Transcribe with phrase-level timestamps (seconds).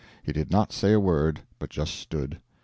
[0.23, 2.39] He did not say a word but just stood.